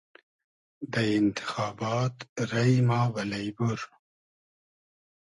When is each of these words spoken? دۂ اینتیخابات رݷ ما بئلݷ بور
دۂ 0.91 1.01
اینتیخابات 1.11 2.15
رݷ 2.49 2.71
ما 2.87 3.01
بئلݷ 3.13 3.45
بور 3.55 3.79